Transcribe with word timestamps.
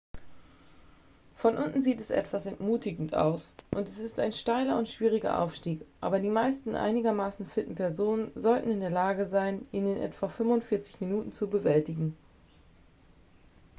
von 1.35 1.57
unten 1.57 1.79
sieht 1.83 2.01
es 2.01 2.09
etwas 2.09 2.47
entmutigend 2.47 3.13
aus 3.13 3.53
und 3.69 3.87
es 3.87 3.99
ist 3.99 4.19
ein 4.19 4.31
steiler 4.31 4.79
und 4.79 4.87
schwieriger 4.87 5.39
aufstieg 5.39 5.85
aber 5.99 6.19
die 6.19 6.31
meisten 6.31 6.73
einigermaßen 6.73 7.45
fitten 7.45 7.75
personen 7.75 8.31
sollten 8.33 8.71
in 8.71 8.79
der 8.79 8.89
lage 8.89 9.27
sein 9.27 9.61
ihn 9.71 9.85
in 9.85 9.97
etwa 10.01 10.27
45 10.27 11.01
minuten 11.01 11.31
zu 11.31 11.51
bewältigen 11.51 12.17